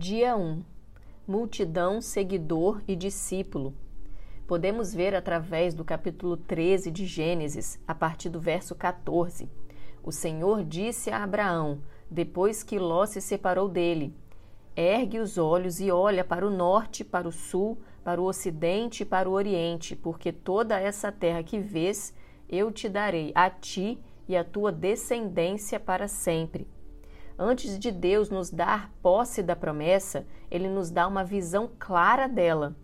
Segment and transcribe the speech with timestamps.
[0.00, 0.62] Dia 1
[1.26, 3.74] Multidão, seguidor e discípulo.
[4.46, 9.50] Podemos ver através do capítulo 13 de Gênesis, a partir do verso 14.
[10.00, 14.14] O Senhor disse a Abraão, depois que Ló se separou dele:
[14.76, 19.04] Ergue os olhos e olha para o norte, para o sul, para o ocidente e
[19.04, 22.14] para o oriente, porque toda essa terra que vês
[22.48, 26.68] eu te darei a ti e a tua descendência para sempre
[27.38, 32.74] Antes de Deus nos dar posse da promessa, ele nos dá uma visão clara dela.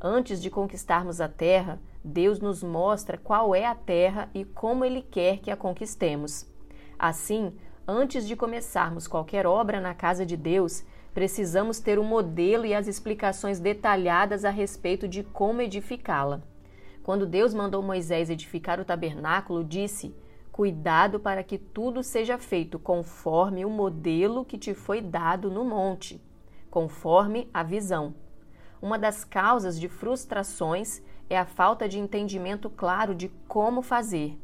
[0.00, 5.00] Antes de conquistarmos a terra, Deus nos mostra qual é a terra e como ele
[5.00, 6.44] quer que a conquistemos.
[6.98, 7.54] Assim,
[7.86, 10.84] antes de começarmos qualquer obra na casa de Deus,
[11.14, 16.42] precisamos ter o um modelo e as explicações detalhadas a respeito de como edificá-la.
[17.04, 20.12] Quando Deus mandou Moisés edificar o tabernáculo, disse:
[20.54, 26.22] Cuidado para que tudo seja feito conforme o modelo que te foi dado no monte,
[26.70, 28.14] conforme a visão.
[28.80, 34.38] Uma das causas de frustrações é a falta de entendimento claro de como fazer.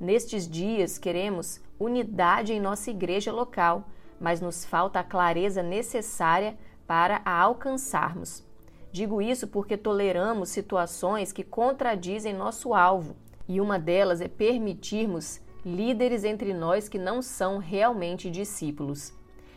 [0.00, 7.22] Nestes dias queremos unidade em nossa igreja local, mas nos falta a clareza necessária para
[7.24, 8.44] a alcançarmos.
[8.90, 13.14] Digo isso porque toleramos situações que contradizem nosso alvo,
[13.46, 19.12] e uma delas é permitirmos líderes entre nós que não são realmente discípulos.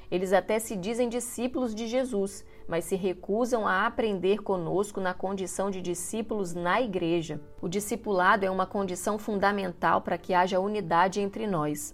[0.10, 5.70] Eles até se dizem discípulos de Jesus, mas se recusam a aprender conosco na condição
[5.70, 7.42] de discípulos na igreja.
[7.62, 11.94] O discipulado é uma condição fundamental para que haja unidade entre nós.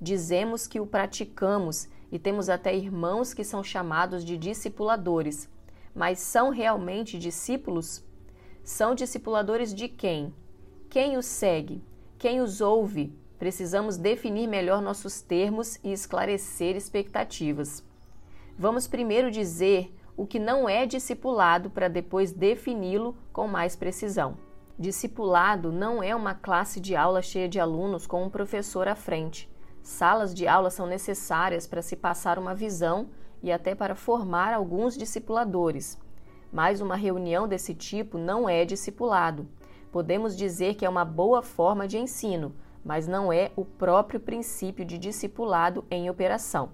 [0.00, 5.48] Dizemos que o praticamos e temos até irmãos que são chamados de discipuladores,
[5.92, 8.04] mas são realmente discípulos?
[8.62, 10.32] São discipuladores de quem?
[10.88, 11.82] Quem os segue?
[12.16, 13.12] Quem os ouve?
[13.38, 17.84] Precisamos definir melhor nossos termos e esclarecer expectativas.
[18.58, 24.36] Vamos primeiro dizer o que não é discipulado para depois defini-lo com mais precisão.
[24.76, 29.48] Discipulado não é uma classe de aula cheia de alunos com um professor à frente.
[29.80, 33.08] Salas de aula são necessárias para se passar uma visão
[33.42, 35.98] e até para formar alguns discipuladores.
[36.52, 39.48] Mas uma reunião desse tipo não é discipulado.
[39.92, 42.54] Podemos dizer que é uma boa forma de ensino,
[42.88, 46.70] mas não é o próprio princípio de discipulado em operação.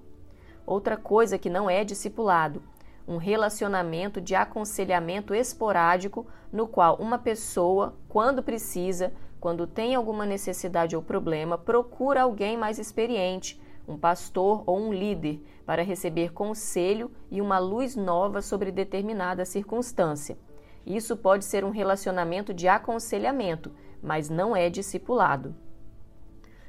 [0.64, 2.62] Outra coisa que não é discipulado,
[3.06, 10.94] um relacionamento de aconselhamento esporádico no qual uma pessoa, quando precisa, quando tem alguma necessidade
[10.94, 17.40] ou problema, procura alguém mais experiente, um pastor ou um líder, para receber conselho e
[17.40, 20.38] uma luz nova sobre determinada circunstância.
[20.86, 25.56] Isso pode ser um relacionamento de aconselhamento, mas não é discipulado.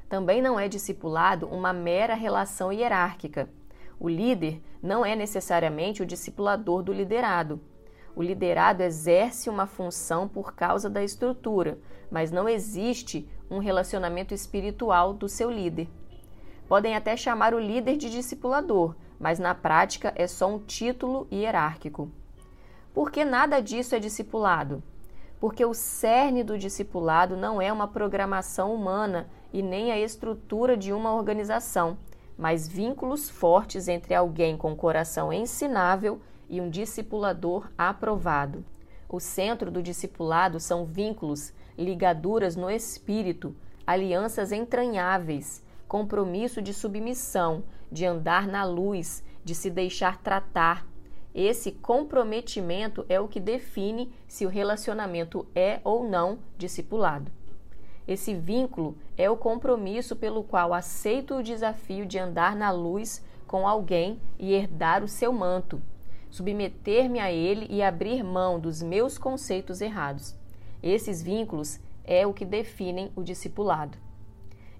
[0.08, 3.48] Também não é discipulado uma mera relação hierárquica.
[3.98, 7.60] O líder não é necessariamente o discipulador do liderado.
[8.14, 11.78] O liderado exerce uma função por causa da estrutura,
[12.10, 15.88] mas não existe um relacionamento espiritual do seu líder.
[16.68, 22.10] Podem até chamar o líder de discipulador, mas na prática é só um título hierárquico.
[22.94, 24.82] Por que nada disso é discipulado?
[25.38, 30.92] Porque o cerne do discipulado não é uma programação humana e nem a estrutura de
[30.92, 31.96] uma organização,
[32.36, 38.62] mas vínculos fortes entre alguém com coração ensinável e um discipulador aprovado.
[39.08, 43.56] O centro do discipulado são vínculos, ligaduras no espírito,
[43.86, 50.86] alianças entranháveis, compromisso de submissão, de andar na luz, de se deixar tratar.
[51.34, 57.32] Esse comprometimento é o que define se o relacionamento é ou não discipulado.
[58.06, 63.66] Esse vínculo é o compromisso pelo qual aceito o desafio de andar na luz com
[63.66, 65.80] alguém e herdar o seu manto,
[66.30, 70.36] submeter-me a ele e abrir mão dos meus conceitos errados.
[70.82, 73.98] Esses vínculos é o que definem o discipulado.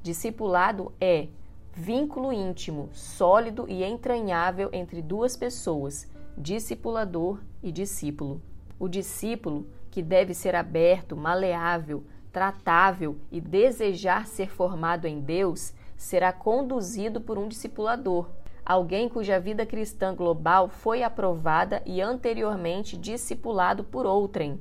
[0.02, 1.28] Discipulado é
[1.72, 8.40] vínculo íntimo, sólido e entranhável entre duas pessoas, discipulador e discípulo.
[8.78, 12.04] O discípulo, que deve ser aberto, maleável,
[12.36, 18.28] tratável e desejar ser formado em Deus, será conduzido por um discipulador,
[18.62, 24.60] alguém cuja vida cristã global foi aprovada e anteriormente discipulado por outrem,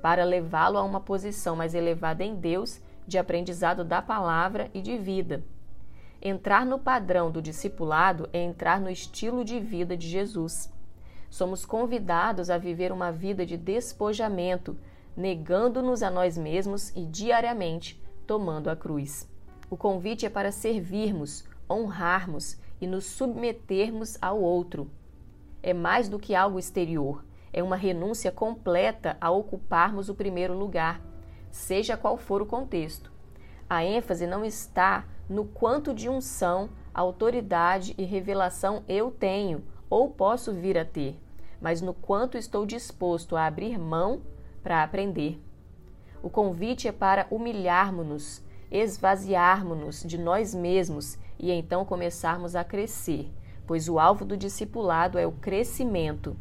[0.00, 4.96] para levá-lo a uma posição mais elevada em Deus, de aprendizado da palavra e de
[4.96, 5.44] vida.
[6.18, 10.72] Entrar no padrão do discipulado é entrar no estilo de vida de Jesus.
[11.28, 14.78] Somos convidados a viver uma vida de despojamento,
[15.16, 19.28] negando-nos a nós mesmos e diariamente tomando a cruz.
[19.68, 24.90] O convite é para servirmos, honrarmos e nos submetermos ao outro.
[25.62, 31.00] é mais do que algo exterior, é uma renúncia completa a ocuparmos o primeiro lugar,
[31.50, 33.12] seja qual for o contexto.
[33.70, 40.52] A ênfase não está no quanto de unção, autoridade e revelação eu tenho ou posso
[40.52, 41.18] vir a ter,
[41.60, 44.22] mas no quanto estou disposto a abrir mão
[44.62, 45.40] para aprender.
[46.22, 53.30] O convite é para humilharmos-nos, esvaziarmos-nos de nós mesmos e então começarmos a crescer,
[53.66, 56.36] pois o alvo do discipulado é o crescimento.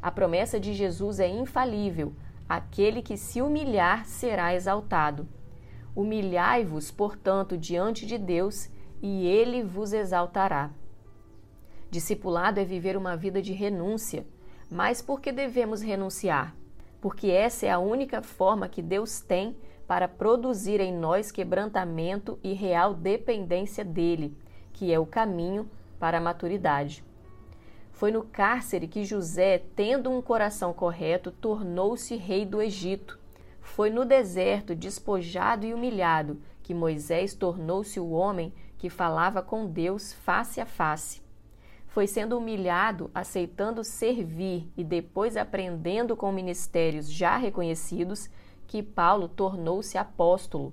[0.00, 2.12] A promessa de Jesus é infalível:
[2.48, 5.28] aquele que se humilhar será exaltado.
[5.94, 8.68] Humilhai-vos, portanto, diante de Deus,
[9.00, 10.70] e ele vos exaltará.
[11.90, 14.26] Discipulado é viver uma vida de renúncia.
[14.70, 16.56] Mas por que devemos renunciar?
[17.02, 19.56] Porque essa é a única forma que Deus tem
[19.88, 24.38] para produzir em nós quebrantamento e real dependência dele,
[24.72, 25.68] que é o caminho
[25.98, 27.04] para a maturidade.
[27.90, 33.18] Foi no cárcere que José, tendo um coração correto, tornou-se rei do Egito.
[33.60, 40.12] Foi no deserto, despojado e humilhado, que Moisés tornou-se o homem que falava com Deus
[40.12, 41.20] face a face.
[41.92, 48.30] Foi sendo humilhado, aceitando servir e depois aprendendo com ministérios já reconhecidos,
[48.66, 50.72] que Paulo tornou-se apóstolo.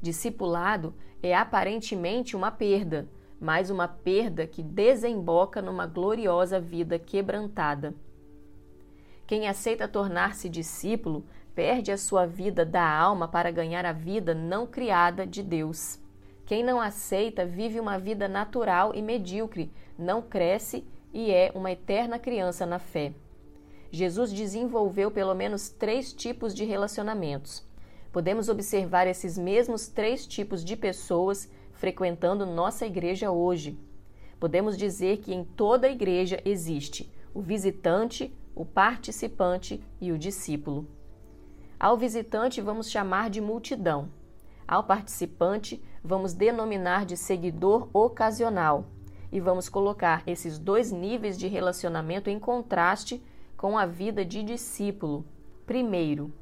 [0.00, 3.08] Discipulado é aparentemente uma perda,
[3.40, 7.92] mas uma perda que desemboca numa gloriosa vida quebrantada.
[9.26, 14.68] Quem aceita tornar-se discípulo perde a sua vida da alma para ganhar a vida não
[14.68, 15.98] criada de Deus.
[16.46, 22.18] Quem não aceita vive uma vida natural e medíocre, não cresce e é uma eterna
[22.18, 23.14] criança na fé.
[23.90, 27.64] Jesus desenvolveu pelo menos três tipos de relacionamentos.
[28.12, 33.78] Podemos observar esses mesmos três tipos de pessoas frequentando nossa igreja hoje.
[34.38, 40.86] Podemos dizer que em toda igreja existe o visitante, o participante e o discípulo.
[41.78, 44.10] Ao visitante vamos chamar de multidão.
[44.66, 48.84] Ao participante vamos denominar de seguidor ocasional.
[49.32, 53.24] E vamos colocar esses dois níveis de relacionamento em contraste
[53.56, 55.24] com a vida de discípulo.
[55.66, 56.32] Primeiro,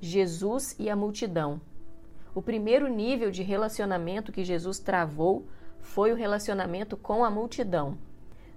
[0.00, 1.60] Jesus e a multidão.
[2.34, 5.46] O primeiro nível de relacionamento que Jesus travou
[5.78, 7.98] foi o relacionamento com a multidão.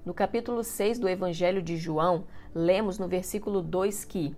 [0.05, 2.23] No capítulo 6 do Evangelho de João,
[2.53, 4.35] lemos no versículo 2 que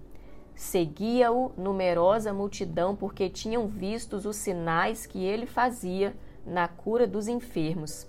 [0.57, 6.13] seguia-o numerosa multidão porque tinham vistos os sinais que ele fazia
[6.45, 8.05] na cura dos enfermos.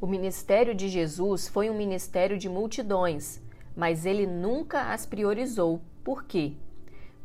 [0.00, 3.42] O ministério de Jesus foi um ministério de multidões,
[3.76, 5.82] mas ele nunca as priorizou.
[6.02, 6.54] Por quê?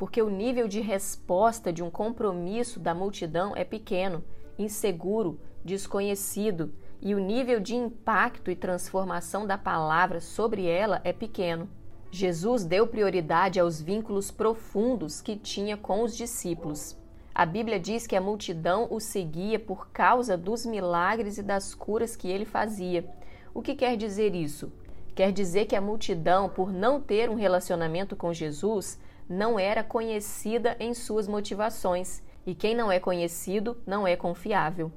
[0.04, 4.22] porque o nível de resposta de um compromisso da multidão é pequeno,
[4.60, 11.70] inseguro, desconhecido, e o nível de impacto e transformação da palavra sobre ela é pequeno.
[12.16, 16.96] Jesus deu prioridade aos vínculos profundos que tinha com os discípulos.
[17.34, 22.16] A Bíblia diz que a multidão o seguia por causa dos milagres e das curas
[22.16, 23.04] que ele fazia.
[23.52, 24.72] O que quer dizer isso?
[25.16, 30.78] Quer dizer que a multidão, por não ter um relacionamento com Jesus, não era conhecida
[30.80, 34.92] em suas motivações, e quem não é conhecido não é confiável.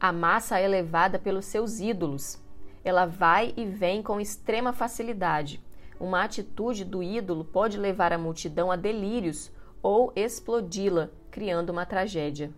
[0.00, 2.42] A massa é levada pelos seus ídolos.
[2.82, 5.62] Ela vai e vem com extrema facilidade.
[6.00, 12.50] Uma atitude do ídolo pode levar a multidão a delírios ou explodi-la, criando uma tragédia.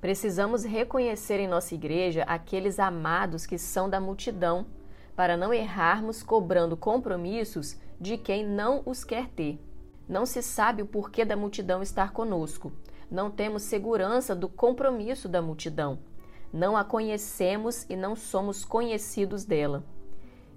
[0.00, 4.66] Precisamos reconhecer em nossa igreja aqueles amados que são da multidão,
[5.14, 9.60] para não errarmos cobrando compromissos de quem não os quer ter.
[10.08, 12.72] Não se sabe o porquê da multidão estar conosco.
[13.08, 16.00] Não temos segurança do compromisso da multidão.
[16.52, 19.84] Não a conhecemos e não somos conhecidos dela.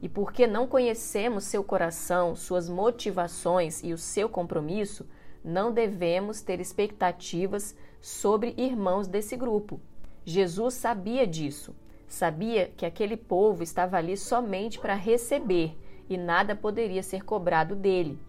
[0.03, 5.07] E porque não conhecemos seu coração, suas motivações e o seu compromisso,
[5.41, 9.79] não devemos ter expectativas sobre irmãos desse grupo.
[10.25, 11.73] Jesus sabia disso.
[12.05, 15.73] Sabia que aquele povo estava ali somente para receber
[16.09, 18.19] e nada poderia ser cobrado dele.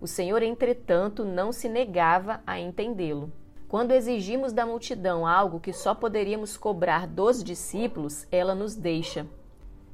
[0.00, 3.32] O Senhor, entretanto, não se negava a entendê-lo.
[3.66, 9.26] Quando exigimos da multidão algo que só poderíamos cobrar dos discípulos, ela nos deixa.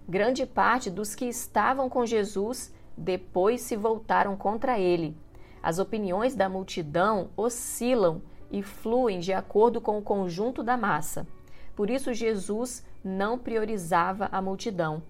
[0.08, 5.16] Grande parte dos que estavam com Jesus depois se voltaram contra ele.
[5.62, 11.26] As opiniões da multidão oscilam e fluem de acordo com o conjunto da massa.
[11.74, 15.02] Por isso, Jesus não priorizava a multidão.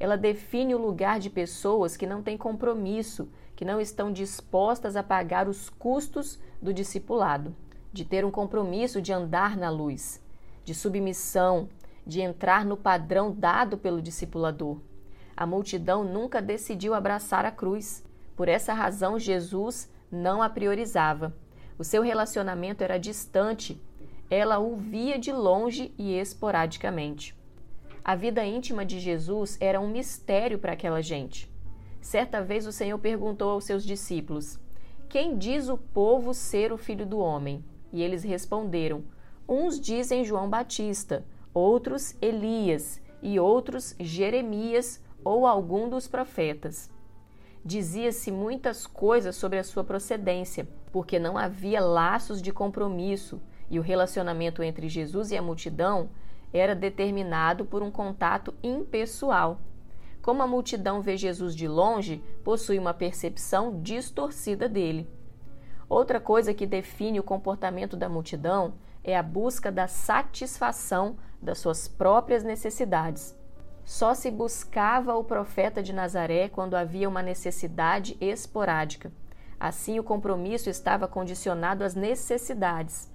[0.00, 3.28] Ela define o lugar de pessoas que não têm compromisso
[3.62, 7.54] que não estão dispostas a pagar os custos do discipulado,
[7.92, 10.20] de ter um compromisso de andar na luz,
[10.64, 11.68] de submissão,
[12.06, 14.78] de entrar no padrão dado pelo discipulador.
[15.36, 18.04] A multidão nunca decidiu abraçar a cruz.
[18.36, 21.34] Por essa razão, Jesus não a priorizava.
[21.78, 23.80] O seu relacionamento era distante.
[24.30, 27.36] Ela o via de longe e esporadicamente.
[28.04, 31.50] A vida íntima de Jesus era um mistério para aquela gente.
[32.00, 34.58] Certa vez o Senhor perguntou aos seus discípulos:
[35.08, 37.64] Quem diz o povo ser o filho do homem?
[37.92, 39.04] E eles responderam:
[39.48, 46.90] Uns dizem João Batista, outros Elias, e outros Jeremias ou algum dos profetas.
[47.64, 53.40] Dizia-se muitas coisas sobre a sua procedência, porque não havia laços de compromisso
[53.70, 56.10] e o relacionamento entre Jesus e a multidão
[56.52, 59.60] era determinado por um contato impessoal.
[60.20, 65.08] Como a multidão vê Jesus de longe, possui uma percepção distorcida dele.
[65.88, 71.88] Outra coisa que define o comportamento da multidão é a busca da satisfação das suas
[71.88, 73.36] próprias necessidades.
[73.84, 79.12] Só se buscava o profeta de Nazaré quando havia uma necessidade esporádica.
[79.58, 83.10] Assim, o compromisso estava condicionado às necessidades.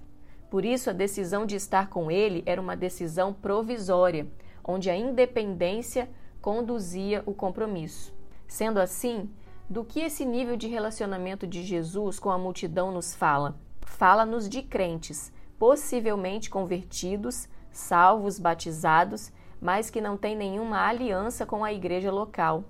[0.50, 4.26] Por isso, a decisão de estar com ele era uma decisão provisória,
[4.64, 6.08] onde a independência
[6.40, 8.14] conduzia o compromisso.
[8.46, 9.30] Sendo assim,
[9.68, 13.58] do que esse nível de relacionamento de Jesus com a multidão nos fala?
[13.82, 21.72] Fala-nos de crentes, possivelmente convertidos, salvos, batizados, mas que não têm nenhuma aliança com a
[21.72, 22.64] igreja local,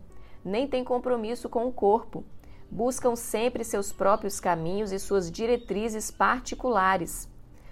[0.44, 2.24] nem têm compromisso com o corpo.
[2.70, 7.28] Buscam sempre seus próprios caminhos e suas diretrizes particulares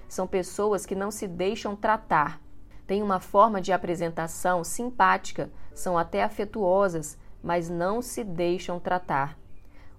[0.08, 2.40] são pessoas que não se deixam tratar.
[2.86, 9.36] Têm uma forma de apresentação simpática, são até afetuosas, mas não se deixam tratar.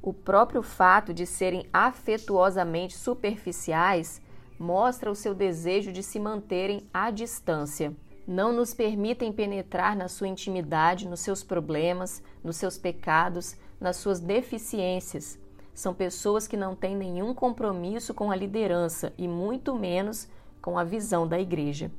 [0.01, 4.21] O próprio fato de serem afetuosamente superficiais
[4.59, 7.93] mostra o seu desejo de se manterem à distância.
[8.27, 14.19] Não nos permitem penetrar na sua intimidade, nos seus problemas, nos seus pecados, nas suas
[14.19, 15.39] deficiências
[15.77, 20.27] são pessoas que não têm nenhum compromisso com a liderança e muito menos
[20.59, 21.91] com a visão da igreja.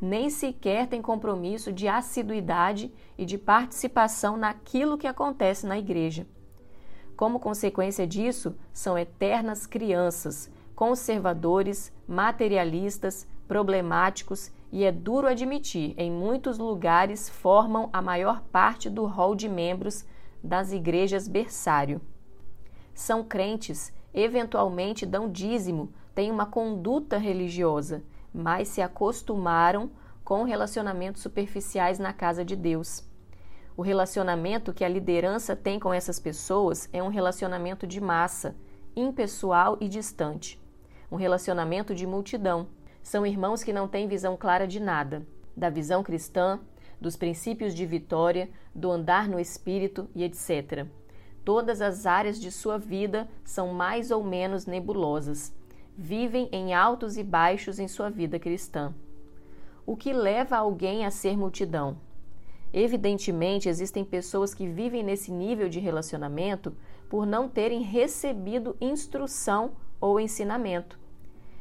[0.00, 6.26] Nem sequer têm compromisso de assiduidade e de participação naquilo que acontece na igreja.
[7.16, 16.56] Como consequência disso, são eternas crianças, conservadores, materialistas, problemáticos e é duro admitir, em muitos
[16.58, 20.06] lugares formam a maior parte do rol de membros
[20.42, 22.00] das igrejas berçário
[23.00, 29.90] são crentes, eventualmente dão dízimo, têm uma conduta religiosa, mas se acostumaram
[30.22, 33.02] com relacionamentos superficiais na casa de Deus.
[33.74, 38.54] O relacionamento que a liderança tem com essas pessoas é um relacionamento de massa,
[38.94, 40.59] impessoal e distante.
[41.10, 42.68] Um relacionamento de multidão.
[43.02, 45.26] São irmãos que não têm visão clara de nada,
[45.56, 46.60] da visão cristã,
[47.00, 50.86] dos princípios de vitória, do andar no espírito e etc.
[51.44, 55.52] Todas as áreas de sua vida são mais ou menos nebulosas.
[55.96, 58.94] Vivem em altos e baixos em sua vida cristã.
[59.84, 61.98] O que leva alguém a ser multidão?
[62.72, 66.72] Evidentemente, existem pessoas que vivem nesse nível de relacionamento
[67.08, 70.99] por não terem recebido instrução ou ensinamento.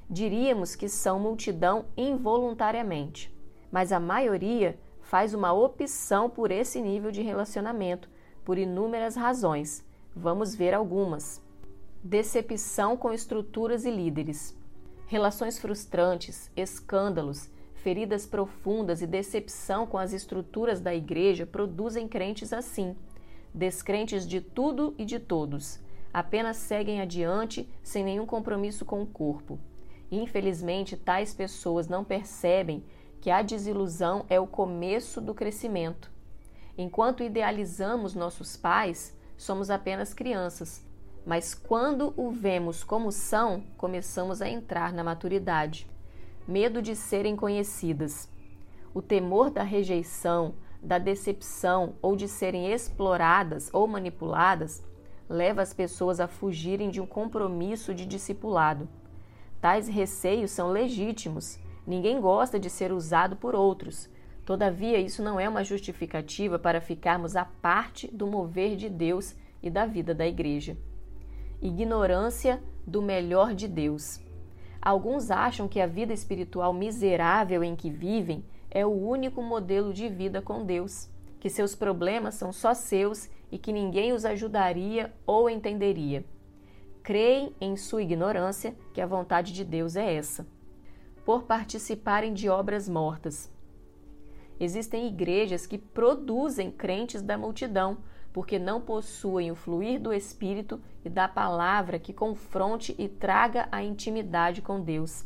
[0.10, 3.32] Diríamos que são multidão involuntariamente,
[3.72, 8.10] mas a maioria faz uma opção por esse nível de relacionamento
[8.44, 9.86] por inúmeras razões.
[10.16, 11.40] Vamos ver algumas.
[12.04, 14.58] Decepção com estruturas e líderes.
[15.06, 22.96] Relações frustrantes, escândalos, feridas profundas e decepção com as estruturas da igreja produzem crentes assim,
[23.54, 25.80] descrentes de tudo e de todos,
[26.14, 29.60] apenas seguem adiante sem nenhum compromisso com o corpo.
[30.12, 32.84] Infelizmente, tais pessoas não percebem
[33.22, 36.12] que a desilusão é o começo do crescimento.
[36.78, 40.86] Enquanto idealizamos nossos pais, somos apenas crianças,
[41.26, 45.86] mas quando o vemos como são, começamos a entrar na maturidade.
[46.48, 48.30] Medo de serem conhecidas.
[48.94, 54.82] O temor da rejeição, da decepção ou de serem exploradas ou manipuladas
[55.28, 58.90] leva as pessoas a fugirem de um compromisso de discipulado.
[59.62, 61.60] Tais receios são legítimos.
[61.86, 64.10] Ninguém gosta de ser usado por outros,
[64.50, 69.70] Todavia, isso não é uma justificativa para ficarmos à parte do mover de Deus e
[69.70, 70.76] da vida da igreja.
[71.62, 74.20] Ignorância do melhor de Deus.
[74.82, 80.10] Alguns acham que a vida espiritual miserável em que vivem é o único modelo de
[80.10, 81.08] vida com Deus,
[81.40, 86.26] que seus problemas são só seus e que ninguém os ajudaria ou entenderia.
[87.10, 90.46] Creem em sua ignorância que a vontade de Deus é essa.
[91.26, 93.52] Por participarem de obras mortas
[94.60, 97.98] Existem igrejas que produzem crentes da multidão,
[98.32, 103.82] porque não possuem o fluir do Espírito e da palavra que confronte e traga a
[103.82, 105.26] intimidade com Deus.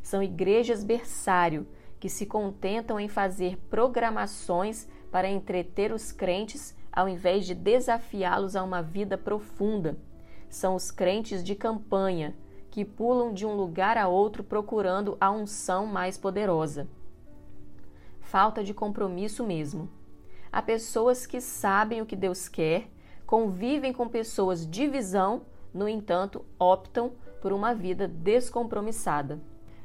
[0.00, 1.68] São igrejas berçário
[2.00, 8.64] que se contentam em fazer programações para entreter os crentes ao invés de desafiá-los a
[8.64, 10.07] uma vida profunda.
[10.48, 12.34] São os crentes de campanha
[12.70, 16.88] que pulam de um lugar a outro procurando a unção mais poderosa
[18.28, 19.88] falta de compromisso mesmo.
[20.52, 22.86] Há pessoas que sabem o que Deus quer,
[23.26, 29.40] convivem com pessoas de visão, no entanto, optam por uma vida descompromissada.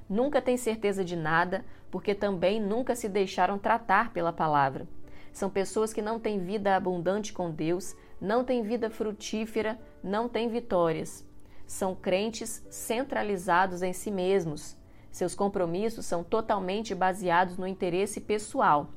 [0.09, 4.87] Nunca têm certeza de nada, porque também nunca se deixaram tratar pela palavra.
[5.31, 10.49] São pessoas que não têm vida abundante com Deus, não têm vida frutífera, não têm
[10.49, 11.25] vitórias.
[11.65, 14.77] São crentes centralizados em si mesmos,
[15.13, 18.89] seus compromissos são totalmente baseados no interesse pessoal.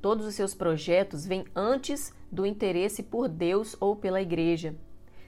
[0.00, 4.76] Todos os seus projetos vêm antes do interesse por Deus ou pela igreja.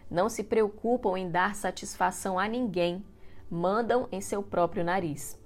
[0.08, 3.04] Não se preocupam em dar satisfação a ninguém,
[3.50, 5.36] mandam em seu próprio nariz.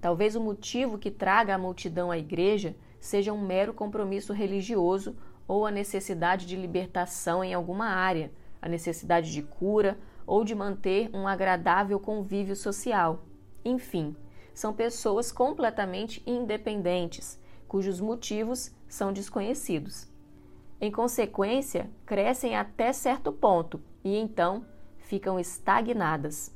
[0.00, 5.14] Talvez o motivo que traga a multidão à igreja seja um mero compromisso religioso
[5.46, 8.32] ou a necessidade de libertação em alguma área,
[8.64, 13.26] a necessidade de cura ou de manter um agradável convívio social.
[13.62, 14.16] Enfim,
[14.54, 20.08] são pessoas completamente independentes, cujos motivos são desconhecidos.
[20.80, 24.64] Em consequência, crescem até certo ponto e então
[24.96, 26.50] ficam estagnadas.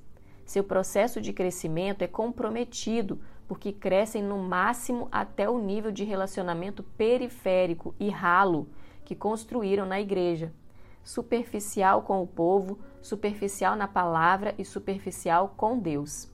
[0.47, 6.83] Seu processo de crescimento é comprometido porque crescem no máximo até o nível de relacionamento
[6.83, 8.67] periférico e ralo
[9.05, 10.55] que construíram na igreja.
[11.03, 16.29] Superficial com o povo, superficial na palavra e superficial com Deus.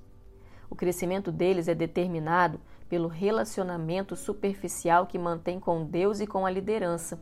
[0.69, 6.51] O crescimento deles é determinado pelo relacionamento superficial que mantém com Deus e com a
[6.51, 7.21] liderança.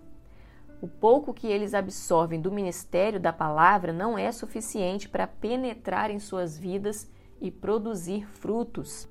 [0.81, 6.19] O pouco que eles absorvem do ministério da palavra não é suficiente para penetrar em
[6.19, 7.09] suas vidas
[7.41, 9.09] e produzir frutos.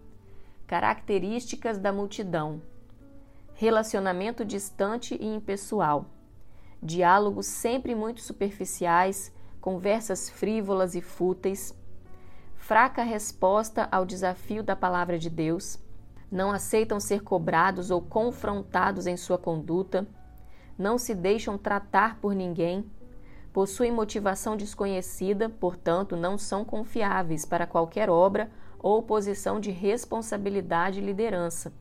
[0.67, 2.61] Características da multidão:
[3.53, 6.07] relacionamento distante e impessoal,
[6.81, 11.75] diálogos sempre muito superficiais, conversas frívolas e fúteis
[12.61, 15.79] fraca resposta ao desafio da palavra de Deus,
[16.31, 20.07] não aceitam ser cobrados ou confrontados em sua conduta,
[20.77, 22.85] não se deixam tratar por ninguém,
[23.51, 31.03] possuem motivação desconhecida, portanto, não são confiáveis para qualquer obra ou posição de responsabilidade e
[31.03, 31.73] liderança.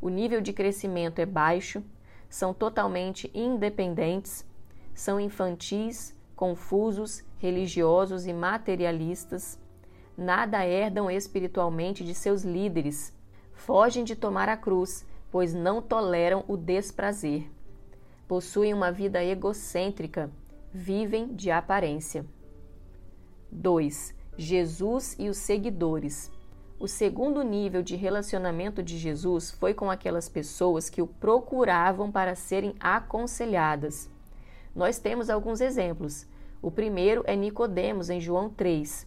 [0.00, 1.82] O nível de crescimento é baixo,
[2.32, 4.44] são totalmente independentes,
[4.92, 9.62] são infantis, confusos, religiosos e materialistas
[10.16, 13.12] nada herdam espiritualmente de seus líderes.
[13.52, 17.50] Fogem de tomar a cruz, pois não toleram o desprazer.
[18.26, 20.30] Possuem uma vida egocêntrica,
[20.72, 22.24] vivem de aparência.
[23.50, 24.14] 2.
[24.36, 26.30] Jesus e os seguidores.
[26.82, 32.34] O segundo nível de relacionamento de Jesus foi com aquelas pessoas que o procuravam para
[32.34, 34.10] serem aconselhadas.
[34.74, 36.26] Nós temos alguns exemplos.
[36.60, 39.06] O primeiro é Nicodemos em João 3.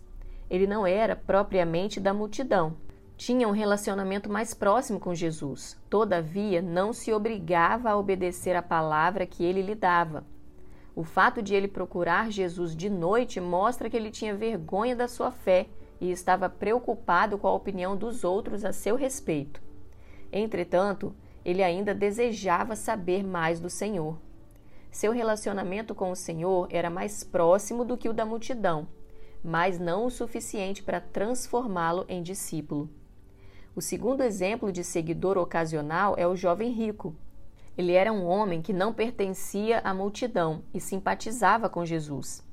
[0.49, 2.77] Ele não era propriamente da multidão.
[3.17, 5.77] Tinha um relacionamento mais próximo com Jesus.
[5.89, 10.23] Todavia, não se obrigava a obedecer a palavra que ele lhe dava.
[10.95, 15.29] O fato de ele procurar Jesus de noite mostra que ele tinha vergonha da sua
[15.29, 15.67] fé
[15.99, 19.61] e estava preocupado com a opinião dos outros a seu respeito.
[20.31, 24.17] Entretanto, ele ainda desejava saber mais do Senhor.
[24.91, 28.87] Seu relacionamento com o Senhor era mais próximo do que o da multidão
[29.45, 32.89] mas não o suficiente para transformá-lo em discípulo.
[33.75, 37.15] O segundo exemplo de seguidor ocasional é o jovem rico.
[37.77, 42.43] Ele era um homem que não pertencia à multidão e simpatizava com Jesus.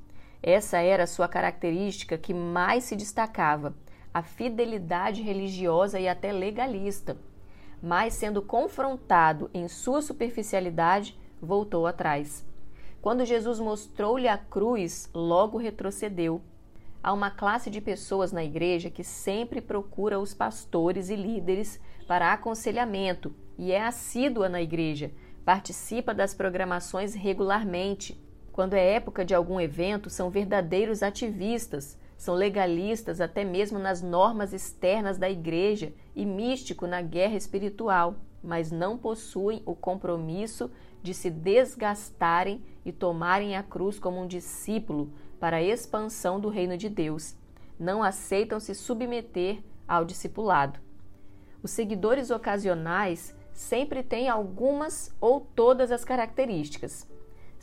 [0.43, 3.73] Essa era a sua característica que mais se destacava,
[4.13, 7.17] a fidelidade religiosa e até legalista.
[7.81, 12.45] Mas, sendo confrontado em sua superficialidade, voltou atrás.
[13.01, 16.41] Quando Jesus mostrou-lhe a cruz, logo retrocedeu
[17.03, 21.77] Há uma classe de pessoas na igreja que sempre procura os pastores e líderes
[22.07, 25.11] para aconselhamento e é assídua na igreja,
[25.43, 28.22] participa das programações regularmente.
[28.53, 34.53] Quando é época de algum evento, são verdadeiros ativistas, são legalistas até mesmo nas normas
[34.53, 40.69] externas da igreja e místico na guerra espiritual, mas não possuem o compromisso
[41.01, 46.77] de se desgastarem e tomarem a cruz como um discípulo para a expansão do reino
[46.77, 47.35] de Deus.
[47.79, 50.79] Não aceitam se submeter ao discipulado.
[51.63, 57.11] Os seguidores ocasionais sempre têm algumas ou todas as características.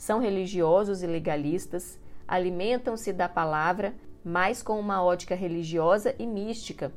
[0.01, 3.93] São religiosos e legalistas, alimentam-se da palavra,
[4.25, 6.91] mas com uma ótica religiosa e mística.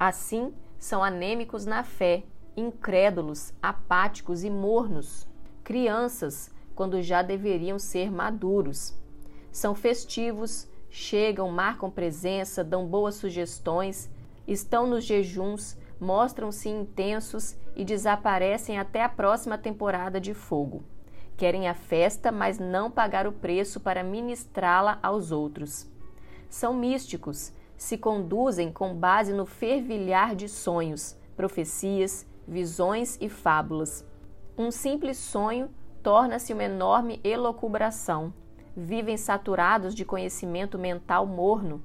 [0.00, 2.22] Assim, são anêmicos na fé,
[2.56, 5.28] incrédulos, apáticos e mornos,
[5.62, 8.98] crianças, quando já deveriam ser maduros.
[9.52, 14.08] São festivos, chegam, marcam presença, dão boas sugestões,
[14.46, 20.82] estão nos jejuns, mostram-se intensos e desaparecem até a próxima temporada de fogo.
[21.38, 25.88] Querem a festa, mas não pagar o preço para ministrá-la aos outros.
[26.50, 34.04] São místicos, se conduzem com base no fervilhar de sonhos, profecias, visões e fábulas.
[34.58, 35.70] Um simples sonho
[36.02, 38.34] torna-se uma enorme elocubração.
[38.76, 41.80] Vivem saturados de conhecimento mental morno.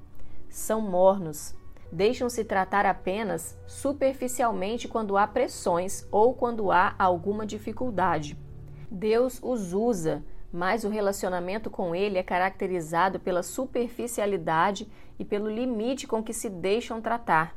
[0.48, 1.54] São mornos.
[1.92, 8.36] Deixam-se tratar apenas superficialmente quando há pressões ou quando há alguma dificuldade.
[8.94, 16.06] Deus os usa, mas o relacionamento com Ele é caracterizado pela superficialidade e pelo limite
[16.06, 17.56] com que se deixam tratar.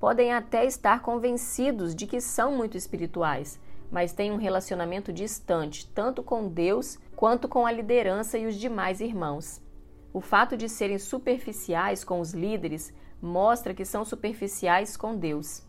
[0.00, 6.22] Podem até estar convencidos de que são muito espirituais, mas têm um relacionamento distante, tanto
[6.22, 9.60] com Deus quanto com a liderança e os demais irmãos.
[10.10, 15.62] O fato de serem superficiais com os líderes mostra que são superficiais com Deus.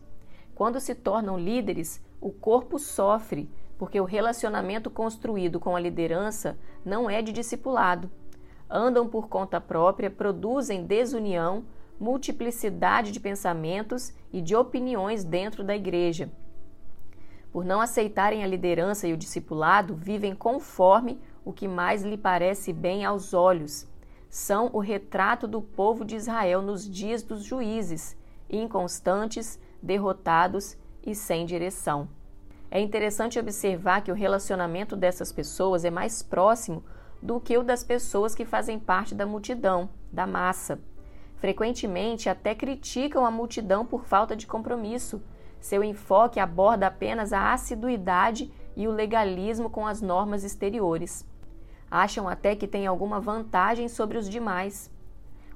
[0.54, 7.08] Quando se tornam líderes, o corpo sofre, porque o relacionamento construído com a liderança não
[7.08, 8.10] é de discipulado.
[8.70, 11.64] Andam por conta própria, produzem desunião,
[11.98, 16.30] multiplicidade de pensamentos e de opiniões dentro da igreja.
[17.52, 22.72] Por não aceitarem a liderança e o discipulado, vivem conforme o que mais lhe parece
[22.72, 23.86] bem aos olhos.
[24.28, 28.16] São o retrato do povo de Israel nos dias dos juízes,
[28.50, 32.08] inconstantes, derrotados e sem direção.
[32.74, 36.82] É interessante observar que o relacionamento dessas pessoas é mais próximo
[37.22, 40.80] do que o das pessoas que fazem parte da multidão, da massa.
[41.36, 45.22] Frequentemente até criticam a multidão por falta de compromisso.
[45.60, 51.24] Seu enfoque aborda apenas a assiduidade e o legalismo com as normas exteriores.
[51.88, 54.90] Acham até que têm alguma vantagem sobre os demais.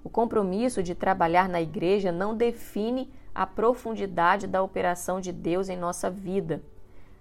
[0.05, 5.77] O compromisso de trabalhar na igreja não define a profundidade da operação de Deus em
[5.77, 6.63] nossa vida.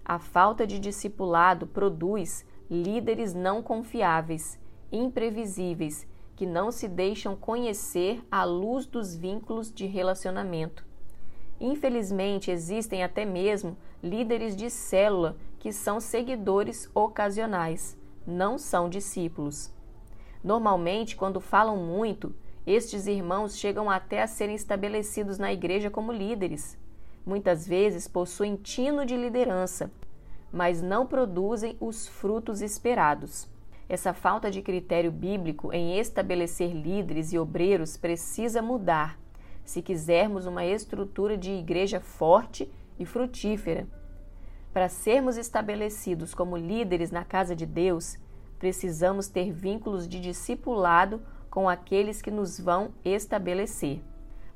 [0.08, 4.58] A falta de discipulado produz líderes não confiáveis,
[4.90, 10.82] imprevisíveis, que não se deixam conhecer à luz dos vínculos de relacionamento.
[11.60, 17.94] Infelizmente, existem até mesmo líderes de célula que são seguidores ocasionais,
[18.26, 19.70] não são discípulos.
[20.42, 22.34] Normalmente, quando falam muito,
[22.66, 26.78] estes irmãos chegam até a serem estabelecidos na igreja como líderes
[27.28, 29.90] muitas vezes possuem tino de liderança,
[30.50, 33.46] mas não produzem os frutos esperados.
[33.88, 39.18] Essa falta de critério bíblico em estabelecer líderes e obreiros precisa mudar,
[39.64, 43.86] se quisermos uma estrutura de igreja forte e frutífera.
[44.72, 48.16] Para sermos estabelecidos como líderes na casa de Deus,
[48.58, 54.02] precisamos ter vínculos de discipulado com aqueles que nos vão estabelecer.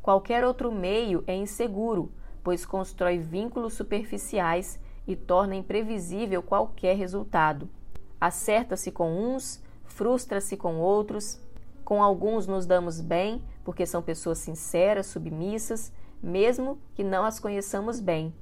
[0.03, 2.11] Qualquer outro meio é inseguro,
[2.43, 7.69] pois constrói vínculos superficiais e torna imprevisível qualquer resultado.
[8.21, 11.41] Acerta-se com uns, frustra-se com outros.
[11.85, 18.01] Com alguns nos damos bem, porque são pessoas sinceras, submissas, mesmo que não as conheçamos
[18.01, 18.33] bem.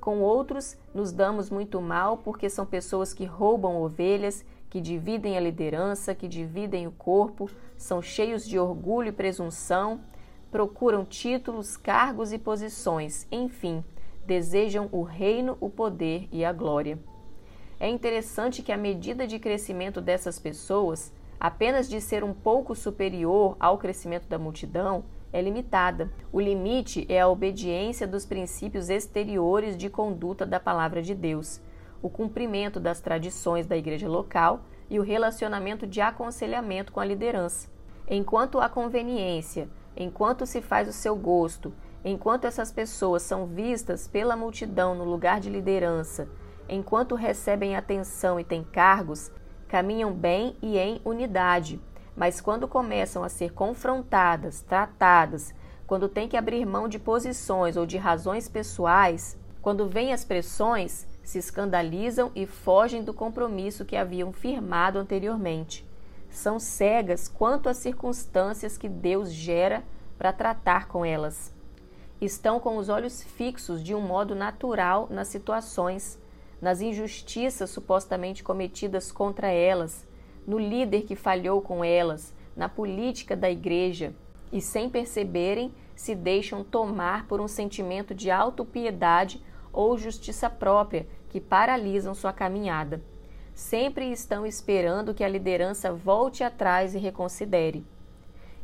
[0.00, 5.40] Com outros, nos damos muito mal, porque são pessoas que roubam ovelhas, que dividem a
[5.40, 10.00] liderança, que dividem o corpo, são cheios de orgulho e presunção
[10.50, 13.84] procuram títulos, cargos e posições, enfim,
[14.26, 16.98] desejam o reino, o poder e a glória.
[17.78, 23.56] É interessante que a medida de crescimento dessas pessoas, apenas de ser um pouco superior
[23.60, 26.10] ao crescimento da multidão, é limitada.
[26.32, 31.60] O limite é a obediência dos princípios exteriores de conduta da palavra de Deus,
[32.00, 37.68] o cumprimento das tradições da igreja local e o relacionamento de aconselhamento com a liderança.
[38.08, 41.72] Enquanto a conveniência enquanto se faz o seu gosto,
[42.04, 46.28] enquanto essas pessoas são vistas pela multidão no lugar de liderança,
[46.68, 49.30] enquanto recebem atenção e têm cargos,
[49.68, 51.80] caminham bem e em unidade.
[52.14, 55.54] Mas quando começam a ser confrontadas, tratadas,
[55.86, 61.06] quando têm que abrir mão de posições ou de razões pessoais, quando vêm as pressões,
[61.22, 65.85] se escandalizam e fogem do compromisso que haviam firmado anteriormente
[66.36, 69.82] são cegas quanto às circunstâncias que Deus gera
[70.18, 71.54] para tratar com elas.
[72.20, 76.18] Estão com os olhos fixos de um modo natural nas situações,
[76.60, 80.06] nas injustiças supostamente cometidas contra elas,
[80.46, 84.14] no líder que falhou com elas, na política da igreja,
[84.52, 91.40] e sem perceberem, se deixam tomar por um sentimento de autopiedade ou justiça própria que
[91.40, 93.02] paralisam sua caminhada.
[93.56, 97.86] Sempre estão esperando que a liderança volte atrás e reconsidere.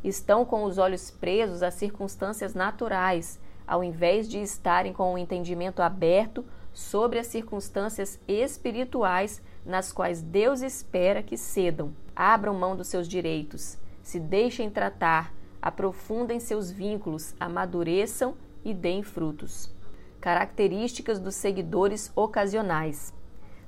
[0.03, 5.17] Estão com os olhos presos às circunstâncias naturais, ao invés de estarem com o um
[5.17, 12.87] entendimento aberto sobre as circunstâncias espirituais nas quais Deus espera que cedam, abram mão dos
[12.87, 19.71] seus direitos, se deixem tratar, aprofundem seus vínculos, amadureçam e deem frutos.
[20.21, 23.11] Características dos seguidores ocasionais: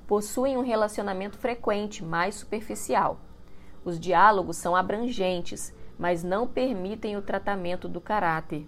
[0.06, 3.20] possuem um relacionamento frequente, mais superficial.
[3.84, 8.66] Os diálogos são abrangentes, mas não permitem o tratamento do caráter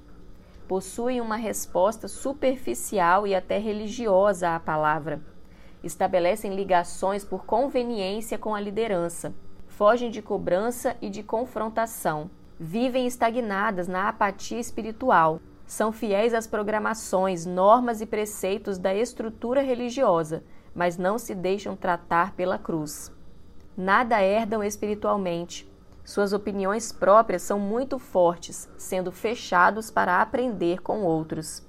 [0.69, 5.21] possuem uma resposta superficial e até religiosa à palavra.
[5.83, 9.35] Estabelecem ligações por conveniência com a liderança.
[9.67, 12.31] Fogem de cobrança e de confrontação.
[12.61, 15.41] Vivem estagnadas na apatia espiritual.
[15.67, 20.43] São fiéis às programações, normas e preceitos da estrutura religiosa,
[20.79, 23.13] mas não se deixam tratar pela cruz.
[23.77, 25.69] Nada herdam espiritualmente,
[26.09, 31.63] suas opiniões próprias são muito fortes, sendo fechados para aprender com outros.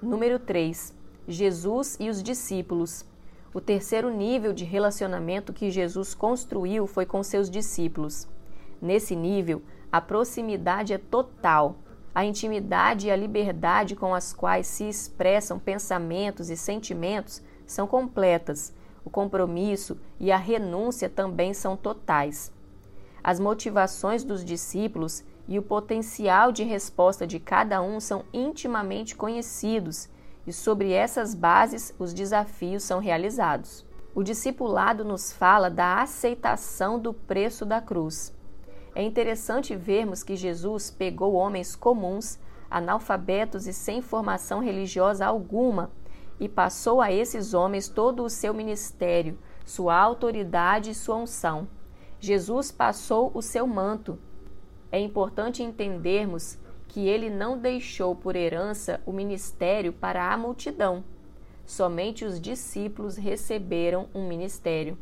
[0.00, 0.94] Número 3.
[1.26, 3.04] Jesus e os discípulos.
[3.52, 8.28] O terceiro nível de relacionamento que Jesus construiu foi com seus discípulos.
[8.80, 11.74] Nesse nível, a proximidade é total.
[12.14, 18.72] A intimidade e a liberdade com as quais se expressam pensamentos e sentimentos são completas.
[19.04, 22.52] O compromisso e a renúncia também são totais
[23.22, 30.08] as motivações dos discípulos e o potencial de resposta de cada um são intimamente conhecidos
[30.46, 33.84] e sobre essas bases os desafios são realizados.
[34.14, 38.34] O discipulado nos fala da aceitação do preço da cruz.
[38.94, 42.38] É interessante vermos que Jesus pegou homens comuns,
[42.70, 45.90] analfabetos e sem formação religiosa alguma
[46.40, 51.68] e passou a esses homens todo o seu ministério, sua autoridade e sua unção.
[52.18, 54.18] Jesus passou o seu manto.
[54.90, 61.04] É importante entendermos que ele não deixou por herança o ministério para a multidão.
[61.64, 64.98] Somente os discípulos receberam um ministério.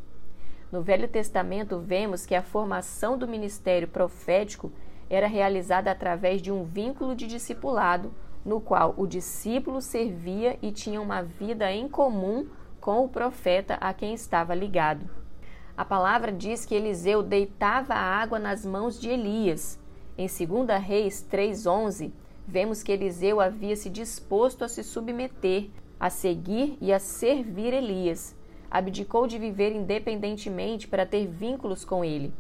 [0.71, 4.71] No Velho Testamento, vemos que a formação do ministério profético
[5.09, 8.13] era realizada através de um vínculo de discipulado,
[8.45, 12.47] no qual o discípulo servia e tinha uma vida em comum
[12.81, 15.09] com o profeta a quem estava ligado.
[15.77, 19.79] A palavra diz que Eliseu deitava a água nas mãos de Elias.
[20.17, 22.13] Em 2 Reis 3:11,
[22.47, 25.71] vemos que Eliseu havia se disposto a se submeter,
[26.01, 28.35] a seguir e a servir Elias.
[28.71, 32.33] Abdicou de viver independentemente para ter vínculos com ele.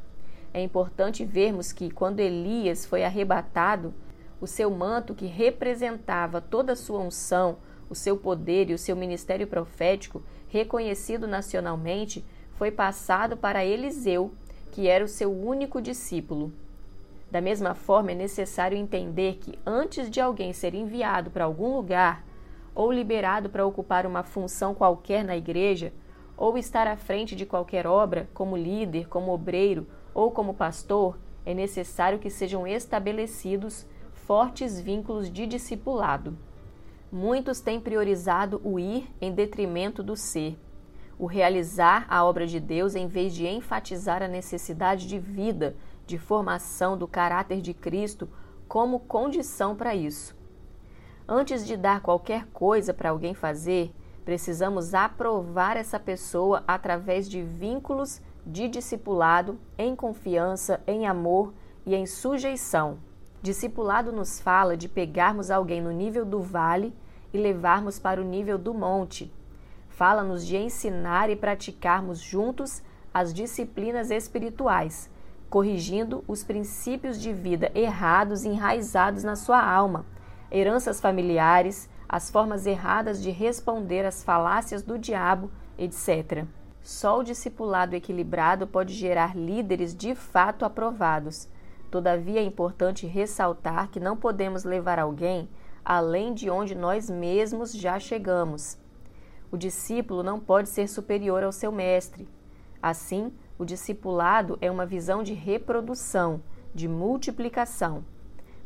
[0.53, 3.95] É importante vermos que, quando Elias foi arrebatado,
[4.41, 7.59] o seu manto, que representava toda a sua unção,
[7.91, 12.25] o seu poder e o seu ministério profético, reconhecido nacionalmente,
[12.55, 14.33] foi passado para Eliseu,
[14.73, 16.53] que era o seu único discípulo.
[17.31, 22.25] Da mesma forma, é necessário entender que antes de alguém ser enviado para algum lugar,
[22.75, 25.93] ou liberado para ocupar uma função qualquer na igreja,
[26.37, 31.53] ou estar à frente de qualquer obra, como líder, como obreiro ou como pastor, é
[31.53, 33.85] necessário que sejam estabelecidos
[34.29, 36.39] fortes vínculos de discipulado.
[37.11, 40.57] Muitos têm priorizado o ir em detrimento do ser
[41.19, 45.75] o realizar a obra de Deus em vez de enfatizar a necessidade de vida,
[46.07, 48.29] de formação do caráter de Cristo
[48.69, 50.37] como condição para isso.
[51.27, 53.93] Antes de dar qualquer coisa para alguém fazer,
[54.25, 61.53] precisamos aprovar essa pessoa através de vínculos de discipulado, em confiança, em amor
[61.85, 63.08] e em sujeição.
[63.43, 66.95] Discipulado nos fala de pegarmos alguém no nível do vale
[67.33, 69.33] e levarmos para o nível do monte,
[69.99, 72.81] Fala-nos de ensinar e praticarmos juntos
[73.13, 75.11] as disciplinas espirituais,
[75.51, 80.07] corrigindo os princípios de vida errados enraizados na sua alma,
[80.53, 86.45] heranças familiares, as formas erradas de responder às falácias do diabo, etc.
[86.81, 91.49] Só o discipulado equilibrado pode gerar líderes de fato aprovados.
[91.91, 95.49] Todavia, é importante ressaltar que não podemos levar alguém
[95.85, 98.79] além de onde nós mesmos já chegamos.
[99.51, 102.29] O discípulo não pode ser superior ao seu mestre.
[102.83, 106.43] Assim, o discipulado é uma visão de reprodução,
[106.75, 108.05] de multiplicação.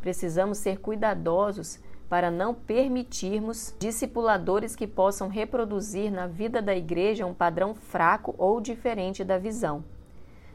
[0.01, 7.33] Precisamos ser cuidadosos para não permitirmos discipuladores que possam reproduzir na vida da igreja um
[7.33, 9.85] padrão fraco ou diferente da visão.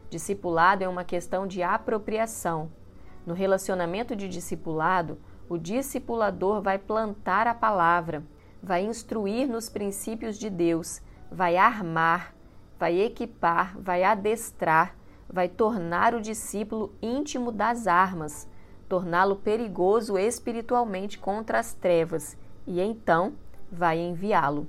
[0.10, 2.72] Discipulado é uma questão de apropriação.
[3.26, 5.18] No relacionamento de discipulado,
[5.50, 8.24] o discipulador vai plantar a palavra,
[8.62, 12.34] vai instruir nos princípios de Deus, vai armar,
[12.80, 14.96] vai equipar, vai adestrar,
[15.30, 18.48] vai tornar o discípulo íntimo das armas
[18.88, 23.34] torná-lo perigoso espiritualmente contra as trevas e então
[23.72, 24.68] vai enviá-lo.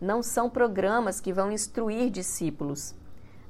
[0.00, 2.94] Não são programas que vão instruir discípulos.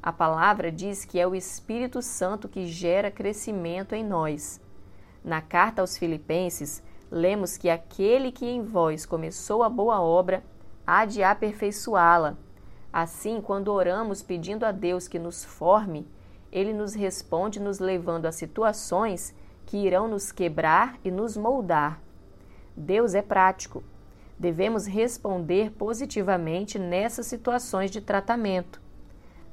[0.04, 4.60] A palavra diz que é o Espírito Santo que gera crescimento em nós.
[5.24, 10.44] Na carta aos Filipenses, lemos que aquele que em vós começou a boa obra
[10.86, 12.36] há de aperfeiçoá-la.
[12.92, 16.06] Assim, quando oramos pedindo a Deus que nos forme,
[16.52, 21.98] ele nos responde nos levando a situações que irão nos quebrar e nos moldar.
[22.76, 23.82] Deus é prático.
[24.38, 28.83] Devemos responder positivamente nessas situações de tratamento.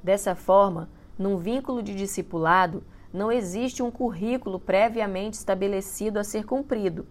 [0.03, 2.83] Dessa forma, num vínculo de discipulado,
[3.13, 7.05] não existe um currículo previamente estabelecido a ser cumprido,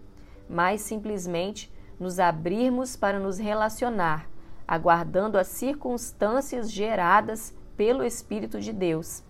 [0.49, 4.29] mas simplesmente nos abrirmos para nos relacionar,
[4.67, 9.23] aguardando as circunstâncias geradas pelo Espírito de Deus.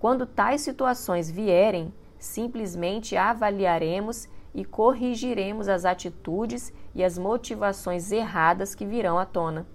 [0.00, 8.86] Quando tais situações vierem, simplesmente avaliaremos e corrigiremos as atitudes e as motivações erradas que
[8.86, 9.66] virão à tona.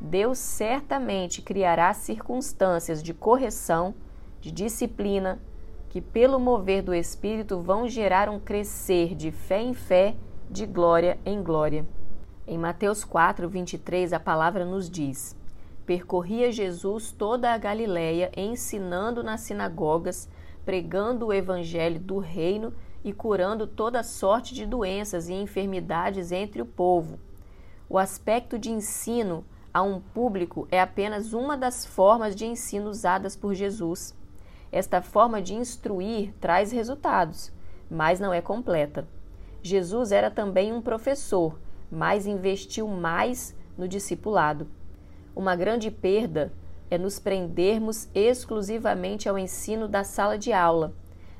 [0.00, 3.94] Deus certamente criará circunstâncias de correção,
[4.40, 5.38] de disciplina,
[5.90, 10.16] que, pelo mover do Espírito, vão gerar um crescer de fé em fé,
[10.48, 11.86] de glória em glória.
[12.46, 15.36] Em Mateus 4, 23, a palavra nos diz:
[15.84, 20.28] Percorria Jesus toda a Galiléia, ensinando nas sinagogas,
[20.64, 22.72] pregando o evangelho do reino
[23.04, 27.18] e curando toda sorte de doenças e enfermidades entre o povo.
[27.88, 33.36] O aspecto de ensino a um público é apenas uma das formas de ensino usadas
[33.36, 34.14] por Jesus.
[34.72, 37.52] Esta forma de instruir traz resultados,
[37.90, 39.06] mas não é completa.
[39.62, 41.58] Jesus era também um professor,
[41.90, 44.66] mas investiu mais no discipulado.
[45.34, 46.52] Uma grande perda
[46.90, 50.92] é nos prendermos exclusivamente ao ensino da sala de aula.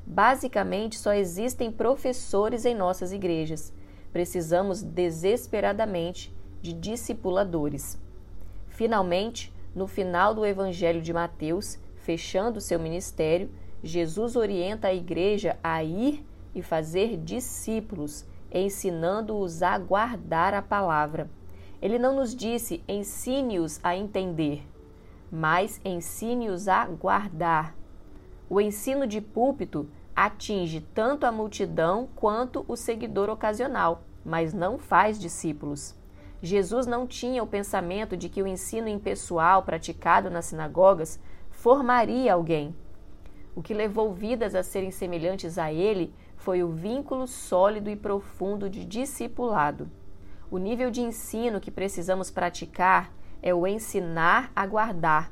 [0.06, 3.72] Basicamente, só existem professores em nossas igrejas.
[4.12, 7.98] Precisamos desesperadamente de discipuladores.
[8.80, 13.50] Finalmente, no final do Evangelho de Mateus, fechando seu ministério,
[13.82, 21.28] Jesus orienta a igreja a ir e fazer discípulos, ensinando-os a guardar a palavra.
[21.82, 24.66] Ele não nos disse ensine-os a entender,
[25.30, 27.76] mas ensine-os a guardar.
[28.48, 35.18] O ensino de púlpito atinge tanto a multidão quanto o seguidor ocasional, mas não faz
[35.18, 35.99] discípulos.
[36.42, 42.74] Jesus não tinha o pensamento de que o ensino impessoal praticado nas sinagogas formaria alguém.
[43.54, 48.70] O que levou vidas a serem semelhantes a ele foi o vínculo sólido e profundo
[48.70, 49.90] de discipulado.
[50.50, 55.30] O nível de ensino que precisamos praticar é o ensinar a guardar.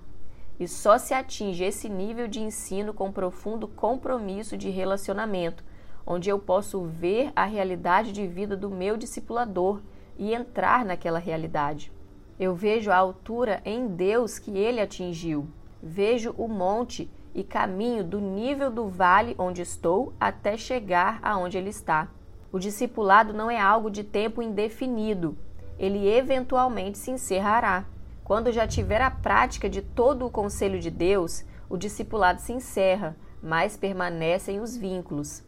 [0.60, 5.64] E só se atinge esse nível de ensino com profundo compromisso de relacionamento,
[6.06, 9.80] onde eu posso ver a realidade de vida do meu discipulador
[10.18, 11.92] e entrar naquela realidade.
[12.38, 15.48] Eu vejo a altura em Deus que ele atingiu.
[15.82, 21.70] Vejo o monte e caminho do nível do vale onde estou até chegar aonde ele
[21.70, 22.08] está.
[22.50, 25.36] O discipulado não é algo de tempo indefinido,
[25.78, 27.84] ele eventualmente se encerrará.
[28.24, 33.16] Quando já tiver a prática de todo o conselho de Deus, o discipulado se encerra,
[33.42, 35.42] mas permanecem os vínculos.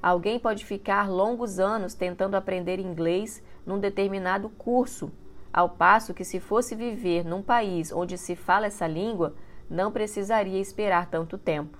[0.00, 5.12] Alguém pode ficar longos anos tentando aprender inglês num determinado curso,
[5.52, 9.34] ao passo que, se fosse viver num país onde se fala essa língua,
[9.68, 11.76] não precisaria esperar tanto tempo.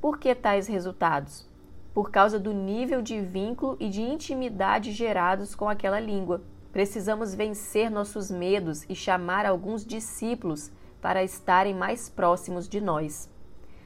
[0.00, 1.46] Por que tais resultados?
[1.92, 6.40] Por causa do nível de vínculo e de intimidade gerados com aquela língua.
[6.72, 13.28] Precisamos vencer nossos medos e chamar alguns discípulos para estarem mais próximos de nós.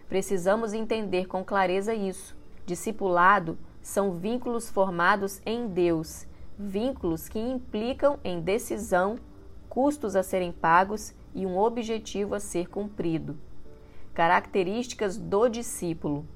[0.09, 2.37] Precisamos entender com clareza isso.
[2.65, 6.27] Discipulado são vínculos formados em Deus,
[6.59, 9.17] vínculos que implicam em decisão,
[9.69, 13.37] custos a serem pagos e um objetivo a ser cumprido.
[14.13, 16.27] Características do discípulo: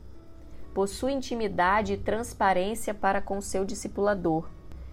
[0.74, 4.48] possui intimidade e transparência para com seu discipulador.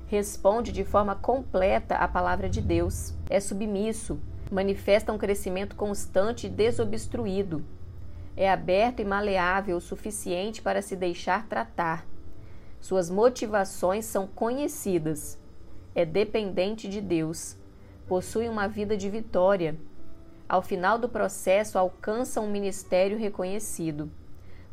[0.07, 4.19] Responde de forma completa à palavra de Deus, é submisso,
[4.51, 7.65] manifesta um crescimento constante e desobstruído,
[8.37, 12.05] é aberto e maleável o suficiente para se deixar tratar,
[12.85, 15.39] Suas motivações são conhecidas.
[15.95, 17.57] É dependente de Deus.
[18.07, 19.75] Possui uma vida de vitória.
[20.47, 24.11] Ao final do processo, alcança um ministério reconhecido.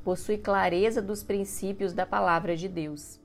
[0.04, 3.18] Possui clareza dos princípios da palavra de Deus.